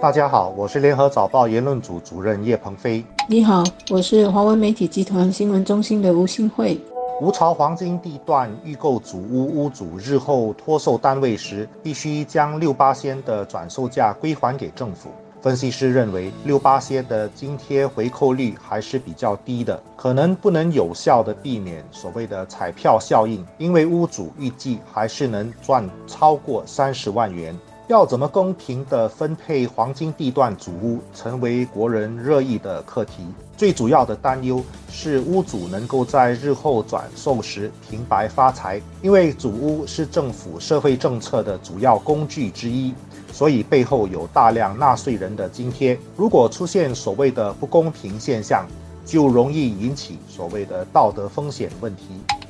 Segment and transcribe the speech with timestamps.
[0.00, 3.04] 大家好，我是联合早报言论组主任叶鹏飞。
[3.28, 6.80] 你好，我是华文媒体集团新闻中心的吴新慧。
[7.20, 15.10] 吴朝黄金地段预购祖屋屋主日后脱售单位时，必须将六八仙的转售价归还给政府。
[15.42, 27.54] 分析师认为，六八仙的津贴回扣率还是比较低的，可能不能有效的避免所谓的彩票效应，因为屋主预计还是能赚超过三十万元。
[27.90, 33.26] 要怎么公平地分配黄金地段主屋，成为国人热议的课题。
[33.56, 42.94] 最主要的担忧是屋主能够在日后转售时平白发财，因为主屋是政府社会政策的主要工具之一，
[43.32, 45.98] 所以背后有大量纳税人的津贴。
[46.16, 48.68] 如果出现所谓的不公平现象，
[49.04, 52.04] 就容易引起所谓的道德风险问题。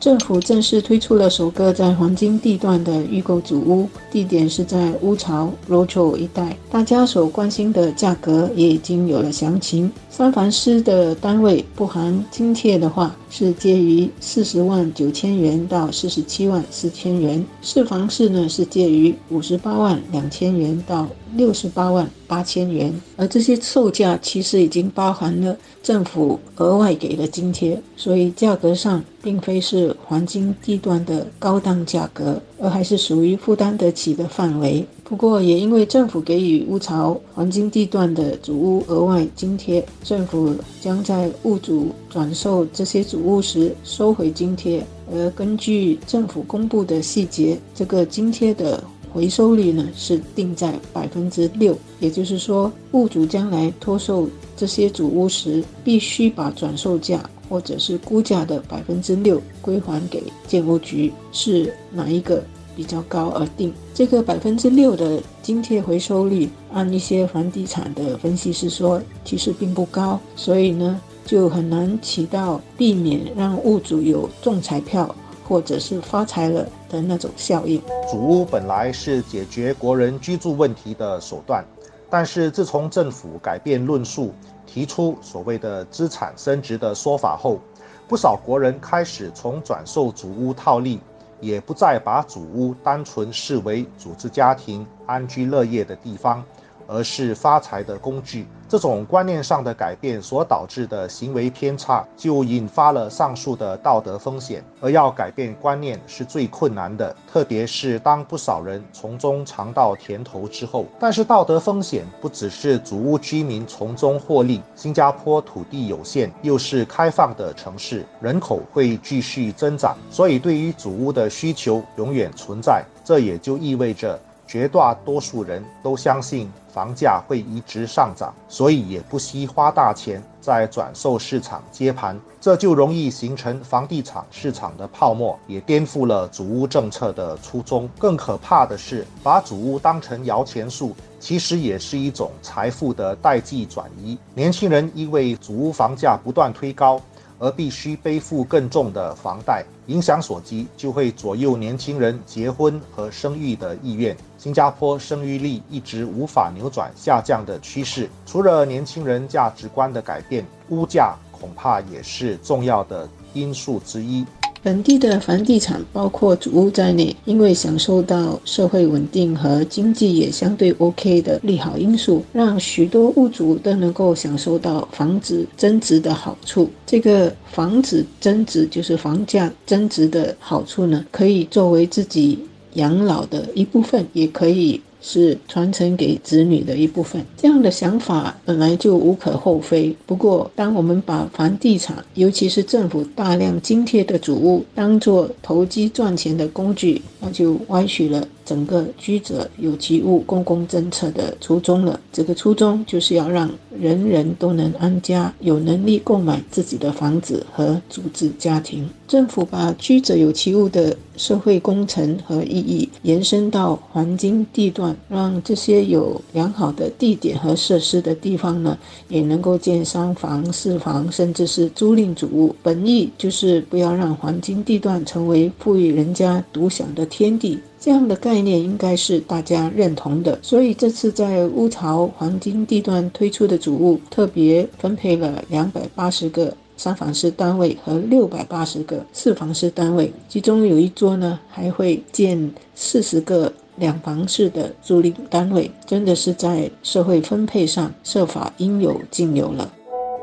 [0.00, 6.54] 政府正式推出了首个在黄金地段的预购组屋，地点是在乌巢 （Rocho） 一带。
[6.70, 9.90] 大家所关心的价格也已经有了详情。
[10.10, 22.92] 三房室的单位不含津贴的话，是介于四十万九千元到四十七万四千元；四房室呢是介于五十八万两千元到六十八万八千元。
[23.16, 29.94] 而这些售价其实已经包含了政府额外给的津贴，所以价格上并非是。
[30.06, 34.84] 黄金地段的高档价格，而还是属于负担得起的范围。
[35.02, 44.84] 不过，也因为政府给予屋巢黄金地段的主屋额外津贴，政府将在物主转售这些主屋时收回津贴。
[45.12, 48.82] 而根据政府公布的细节，这个津贴的
[49.14, 51.74] 回收率呢是定在百分之六。
[52.00, 57.18] 也就是说，物主将来脱售这些主屋时，必须把转售价。
[57.46, 62.42] 或者是估价的百分之六归还给建屋局，是哪一个
[62.74, 63.70] 比较高而定？
[63.92, 75.14] 这个百分之六的津贴回收率，按一些房地产的分析师说，其实并不高，所以呢，就很难起到避免让物主有中彩票
[75.46, 77.80] 或者是发财了的那种效应。
[78.10, 81.64] 主屋本来是解决国人居住问题的手段。
[82.10, 84.32] 但是自从政府改变论述，
[84.66, 87.58] 提出所谓的资产升值的说法后，
[88.06, 91.00] 不少国人开始从转售主屋套利，
[91.40, 96.44] 也不再把主屋单纯视为组织家庭、安居乐业的地方。
[96.86, 104.64] 而是发财的工具，这种观念上的改变所导致的行为偏差，就引发了上述的道德风险。
[104.80, 110.86] 而要改变观念是最困难的，特别是当不少人从中尝到甜头之后。
[110.98, 122.84] 但是道德风险不只是主屋居民从中获利，新加坡土地有限，又是开放的城市，人口会继续增长，所以对于主屋的需求永远存在。
[123.04, 124.20] 这也就意味着。
[124.46, 137.88] 绝大多数人都相信房价会一直上涨，所以也不惜花大钱在转售市场接盘，这就容易形成房地产市场的泡沫，也颠覆了主屋政策的初衷。
[137.96, 144.18] 更可怕的是，把主屋当成摇钱树，其实也是一种财富的代际转移。
[144.34, 147.00] 年轻人因为主屋房价不断推高。
[147.38, 154.16] 而必须背负更重的房贷，影响所及，就会左右年轻人结婚和生育的意愿。
[154.38, 164.24] 新加坡生育率一直无法扭转下降的趋势，除了年轻人价值观的改变，物价恐怕也是重要的因素之一。
[164.64, 176.70] 本地的房地产，包括主屋在内，因为享受到社会稳定和经济也相对 OK 的利好因素，让许多屋主都能够享受到房子增值的好处。
[176.86, 182.38] 这个房子增值就是房价增值的好处呢，可以作为自己
[182.72, 184.80] 养老的一部分，也可以。
[185.06, 189.94] 是传承给子女的一部分，这样的想法本来就无可厚非。
[190.06, 198.26] 不过，当我们把房地产，尤其是政府大量津贴的主屋，当做投机赚钱的工具，那就歪曲了。
[198.44, 201.98] 整个居者有其屋公共政策的初衷了。
[202.12, 208.88] 这个初衷就是要让人人都能安家，有能力购买自己的房子和组织家庭。
[209.06, 218.76] 政府把居者有其屋的社会工程和意义延伸到黄金地段，让这些有良好的地点和设施的地方呢，
[219.08, 222.54] 也能够建三房、四房，甚至是租赁主屋。
[222.62, 227.58] 本意就是不要让黄金地段成为富裕人家独享的天地。
[227.84, 249.70] 这样的概念应该是大家认同的，所以这次在乌巢黄金地段推出的主物，特别分配了两百八十个三房式单位和六百八十个四房式单位，其中有一桌呢还会建四十个两房式的租赁单位，真的是在社会分配上设法应有尽有了。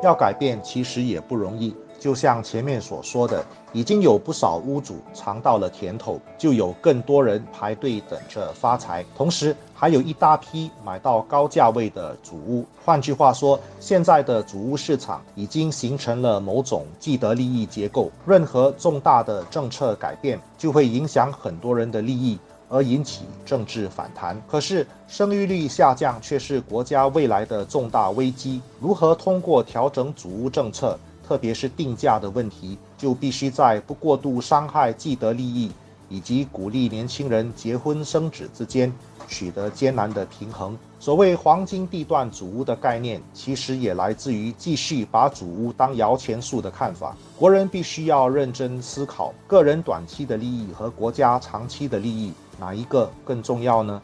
[0.03, 12.65] 要改变其实也不容易，就像前面所说的，已经有不少屋主尝到了甜头，就有更多人排队等着发财，同时还有一大批买到高价位的主屋。
[12.83, 22.39] 换句话说，现在的主屋市场已经形成了某种既得利益结构，任何重大的政策改变就会影响很多人的利益。
[22.73, 24.41] 而引起政治反弹。
[24.47, 28.61] 可是生育率下降却是国家未来的重大危机。
[28.79, 30.97] 如何通过调整主屋政策，
[31.31, 35.71] 特别是定价的问题，就必须在不过度伤害既得利益
[36.09, 38.91] 以及鼓励年轻人结婚生子之间
[39.29, 40.77] 取得艰难的平衡。
[40.99, 47.15] 所谓黄金地段祖屋的概念，其实也来自于继续把祖屋当摇钱树的看法。
[47.37, 52.33] 国人必须要认真思考，个人短期的利益和国家长期的利益。
[52.59, 54.01] 哪一个更重要呢？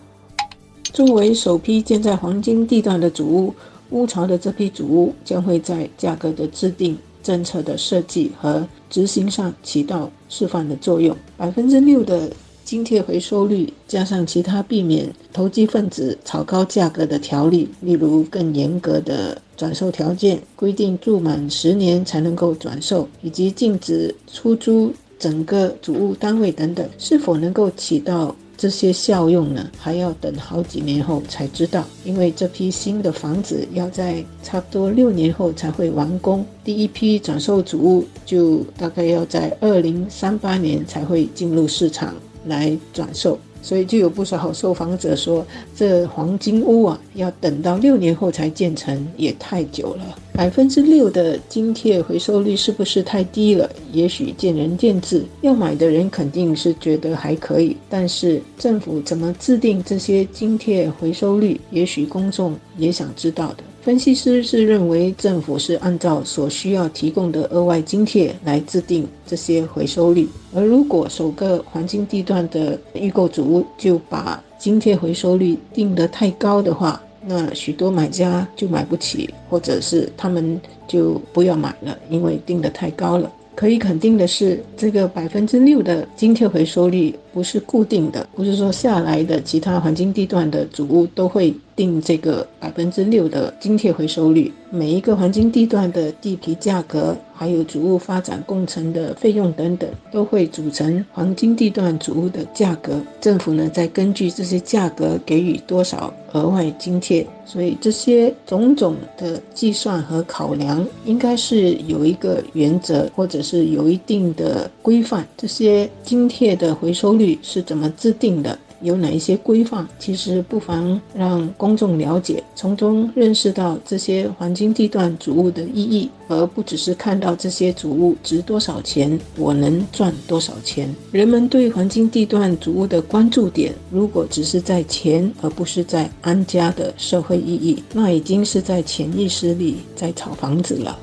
[0.94, 3.54] 作为首批建在黄金地段的主屋，
[3.90, 6.98] 乌巢的这批主屋将会在价格的制定、
[7.28, 11.14] 政策的设计和执行上起到示范的作用。
[11.36, 12.32] 百分之六的
[12.64, 28.34] 津贴回收率，加上其他避免投机分子炒高价格的条例，例如更严格的转售条件、规定住满十年才能够转售，以及禁止出租整个主屋单位等等，是否能够起到？
[28.58, 42.16] 这些效用呢，还要等好几年后才知道，因为这批新的房子要在差不多六年后才会完工，第一批转售主屋就大概要在二零三八年才会进入市场
[42.46, 43.38] 来转售。
[43.68, 50.18] 所以就有不少受访者说，这黄金屋啊，要等到六年后才建成，也太久了。
[50.32, 53.70] 百分之六的津贴回收率是不是太低了？
[53.92, 55.26] 也许见仁见智。
[55.42, 63.64] 要买的人肯定是觉得还可以，但是政府怎么制定这些津贴回收率，也许公众也想知道的。
[63.88, 83.32] 分析师是认为，政府是按照所需要提供的额外津贴来制定这些回收率，而如果首个黄金地段的预购主屋就把津贴回收率定得太高的话，那许多买家就买不起，或者是他们就不要买了，因为定得太高了。
[83.56, 94.52] 可以肯定的是，这个百分之六的津贴回收率不是固定的，不是说下来的其他黄金地段的主屋都会定这个百分之六的津贴回收率。
[94.72, 103.00] 每一个黄金地段的地皮价格，还有主屋发展工程的费用等等，都会组成黄金地段主屋的价格。
[103.22, 107.26] 政府呢，再根据这些价格给予多少额外津贴。
[107.46, 115.26] 所以这些种种的计算和考量，应该是有一个原则，或者是有一定的规范。
[115.38, 118.58] 这些津贴的回收率是怎么制定的？
[118.82, 119.88] 有哪一些规范？
[119.98, 130.94] 其实不妨让公众了解，从中认识到这些黄金地段主物的意义，而不只是看到这些主物值多少钱，我能赚多少钱。
[131.12, 141.00] 人们对黄金地段主物的关注点，如果只是在钱，而不是在安家的社会意义，那已经是在潜意识里在炒房子了。